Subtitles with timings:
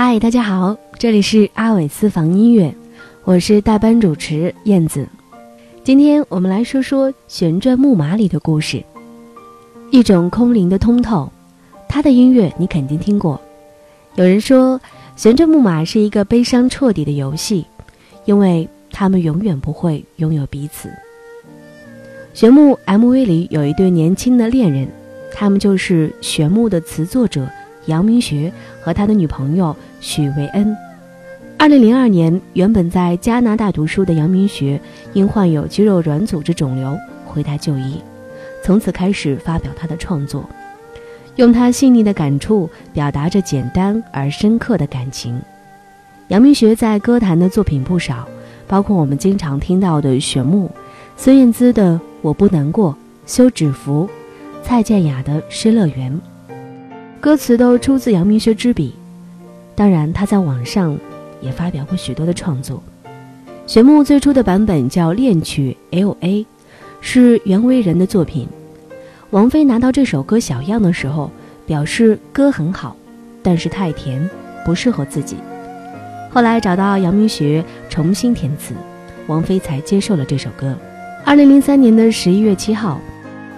[0.00, 2.72] 嗨，大家好，这里是阿伟私房音乐，
[3.24, 5.04] 我是代班主持燕子。
[5.82, 8.80] 今天我们来说说旋转木马里的故事，
[9.90, 11.28] 一种空灵的通透。
[11.88, 13.40] 他的音乐你肯定听过。
[14.14, 14.80] 有人说，
[15.16, 17.66] 旋转木马是一个悲伤彻底的游戏，
[18.24, 20.88] 因为他们永远不会拥有彼此。
[22.34, 24.86] 玄木 MV 里有一对年轻的恋人，
[25.34, 27.50] 他们就是玄木的词作者
[27.88, 30.74] 杨明学和他的女朋友许维恩。
[31.58, 34.80] 二零零二年，原本在加拿大读书的杨明学
[35.12, 38.00] 因患有肌肉软组织肿瘤回台就医，
[38.62, 40.48] 从此开始发表他的创作。
[41.34, 45.40] 用他细腻的感触表达着简单而深刻的感情。
[46.28, 48.28] 杨明学在歌坛的作品不少，
[48.66, 50.66] 包括我们经常听到的《雪木》，
[51.16, 52.92] 孙燕姿的《我不难过》，
[53.24, 54.08] 休止符，
[54.62, 56.12] 蔡健雅的《失乐园》，
[57.20, 58.94] 歌词都出自杨明学之笔。
[59.74, 60.96] 当然，他在网上
[61.40, 62.82] 也发表过许多的创作。
[63.66, 66.42] 《玄木》最初的版本叫《恋曲 L.A.》，
[67.00, 68.48] 是袁惟仁的作品。
[69.30, 71.30] 王菲拿到这首歌小样的时候，
[71.66, 72.96] 表示歌很好，
[73.42, 74.28] 但是太甜，
[74.64, 75.36] 不适合自己。
[76.30, 78.74] 后来找到杨明学重新填词，
[79.26, 80.74] 王菲才接受了这首歌。
[81.24, 83.00] 二零零三年的十一月七号，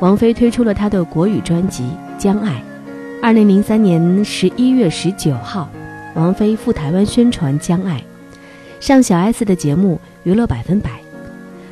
[0.00, 1.82] 王菲推出了她的国语专辑
[2.16, 2.52] 《将爱》。
[3.20, 5.68] 二零零三年十一月十九号，
[6.14, 7.96] 王菲赴台湾宣传《将爱》，
[8.80, 10.90] 上小 S 的节目《娱乐百分百》。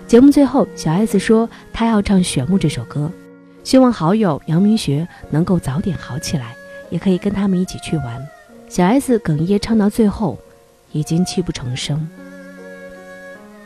[0.09, 3.11] 节目最后，小 S 说她要唱《玄木》这首歌。
[3.63, 6.57] 希望好友杨明学能够早点好起来，
[6.91, 8.27] 也可以跟他们一起去玩。
[8.69, 10.37] 小 S 哽咽唱到最后，
[10.91, 12.09] 已经泣不成声。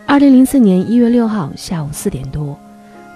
[0.05, 2.58] 二零零四年一月六号下午四点多，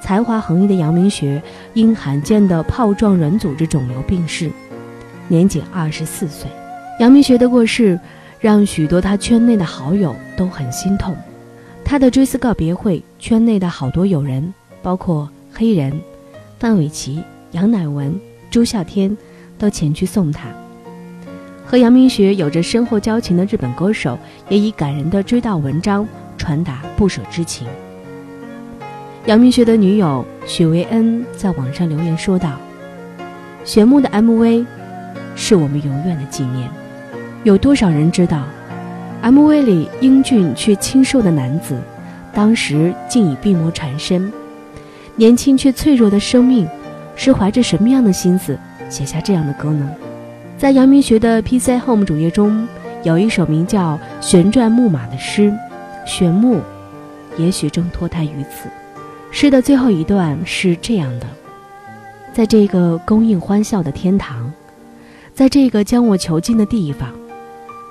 [0.04, 4.50] 才华横溢的杨明学因罕见的泡状软组织肿瘤病逝，
[5.28, 6.46] 年仅二十四岁。
[7.00, 7.98] 杨明学的过世，
[8.38, 11.16] 让许多他圈内的好友都很心痛。
[11.82, 14.52] 他的追思告别会，圈内的好多友人，
[14.82, 15.98] 包括黑人。
[16.58, 18.14] 范玮琪、杨乃文、
[18.50, 19.16] 朱孝天
[19.56, 20.48] 都前去送他。
[21.64, 24.18] 和杨明学有着深厚交情的日本歌手
[24.50, 26.06] 也以感人的追悼文章
[26.36, 27.66] 传达不舍之情。
[29.26, 32.60] 杨明学的女友许维恩在网上留言说道
[33.64, 34.66] ：“玄木的 MV
[35.34, 36.68] 是我们永远的纪念。
[37.42, 38.42] 有多少人知道
[39.22, 41.80] ，MV 里英俊却清瘦的男子，
[42.34, 44.30] 当时竟已病魔缠身。”
[45.16, 46.68] 年轻却脆弱的生命，
[47.16, 48.58] 是怀着什么样的心思
[48.90, 49.90] 写下这样的歌呢？
[50.58, 52.68] 在杨明学的 PC Home 主页中，
[53.02, 55.50] 有一首名叫《旋转木马》的诗，
[56.04, 56.60] 玄木，
[57.38, 58.68] 也许正脱胎于此。
[59.36, 61.26] 诗的最后一段是这样的：
[62.32, 64.52] 在这个供应欢笑的天堂，
[65.34, 67.08] 在这个将我囚禁的地方，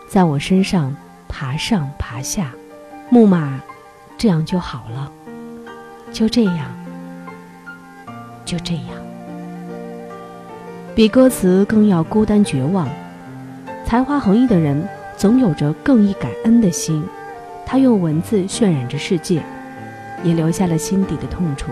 [0.08, 0.96] 在我身上
[1.28, 2.54] 爬上爬下，
[3.10, 3.60] 木马，
[4.18, 5.12] 这样就好了，
[6.14, 6.74] 就这样。
[8.46, 8.86] 就这样，
[10.96, 12.88] 比歌词更要孤单绝望。
[13.86, 14.88] 才华横溢的人
[15.18, 17.04] 总有着更易感恩的心，
[17.66, 19.44] 他用文字渲染着世界，
[20.24, 21.72] 也留下了心底的痛楚。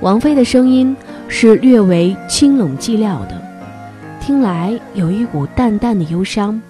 [0.00, 0.94] 王菲的声音
[1.28, 3.42] 是略为清冷寂寥的，
[4.20, 6.60] 听来有一股淡淡的忧伤，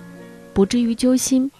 [0.52, 1.50] 不至于揪心。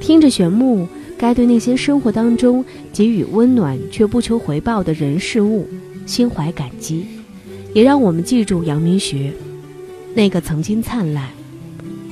[0.00, 5.68] 听着玄木，该对那些生活当中给予温暖却不求回报的人事物。
[6.04, 7.06] 心怀感激，
[7.72, 9.32] 也让我们记住杨明学
[10.14, 11.28] 那个曾经灿烂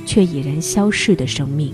[0.05, 1.73] 却已然消逝的生命。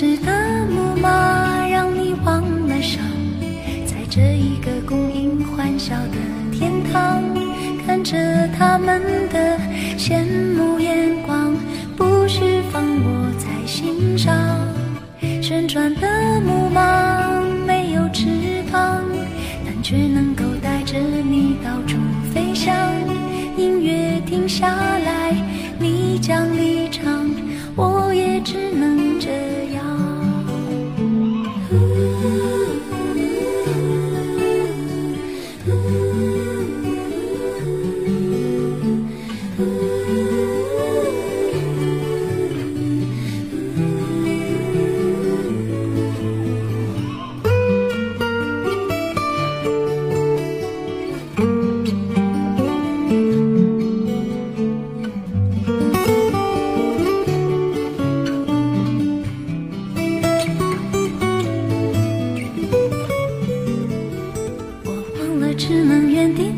[0.00, 3.02] 的木马让你忘了伤，
[3.84, 6.16] 在这一个供应欢笑的
[6.52, 7.22] 天堂，
[7.86, 8.16] 看着
[8.58, 9.58] 他们的
[9.98, 10.24] 羡
[10.56, 11.54] 慕眼光。
[11.96, 14.34] 不需放我在心上，
[15.42, 18.26] 旋转的木马没有翅
[18.72, 19.02] 膀，
[19.66, 21.98] 但却能够带着你到处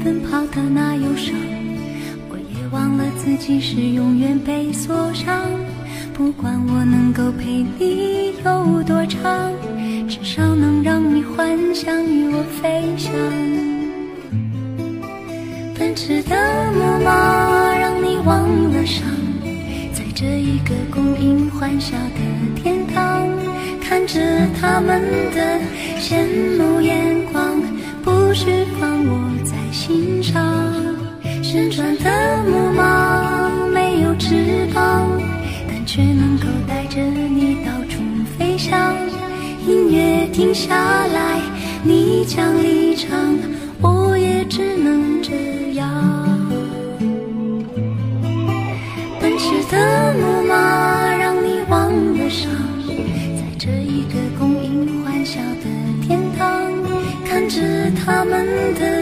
[0.04, 1.32] 奔跑的那忧伤，
[2.28, 5.48] 我也忘了自己是永远被锁上。
[6.12, 9.52] 不管我能够陪你有多长，
[10.08, 13.12] 至少能让你幻想与我飞翔。
[15.78, 16.36] 奔驰的
[16.72, 19.06] 木马让你忘了伤，
[19.92, 23.28] 在这一个供应欢笑的天堂，
[23.80, 24.20] 看着
[24.60, 25.00] 他们
[25.32, 25.60] 的
[26.00, 26.26] 羡
[26.58, 27.60] 慕眼光，
[28.02, 28.46] 不需
[28.80, 29.41] 放我
[29.92, 30.42] 心上。
[31.42, 35.06] 旋转的木马没有翅膀。
[35.68, 38.00] 但却能够带着你到处
[38.38, 38.96] 飞翔。
[39.66, 40.74] 音乐停下
[41.08, 41.40] 来，
[41.84, 43.36] 你将离场，
[43.82, 45.86] 我也只能这样。
[49.20, 52.50] 奔驰的木马让你忘了伤，
[53.36, 55.68] 在这一个供应欢笑的
[56.04, 56.72] 天堂，
[57.24, 57.60] 看着
[58.04, 59.01] 他们的